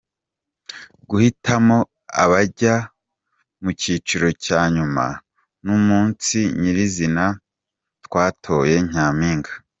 Guhitamo 1.09 1.77
abajya 2.23 2.75
mu 3.63 3.71
kiciro 3.81 4.27
cya 4.43 4.61
nyuma, 4.75 5.05
n’umunsi 5.65 6.37
nyirizina 6.59 7.23
twatoye 8.05 8.75
Nyampinga. 8.93 9.51